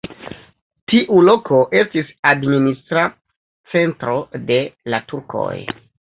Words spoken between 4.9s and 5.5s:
la turkoj.